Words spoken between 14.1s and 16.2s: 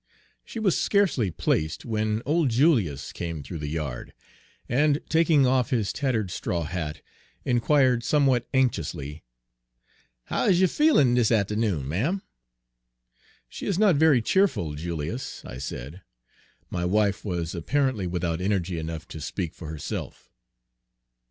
cheerful, Julius," I said.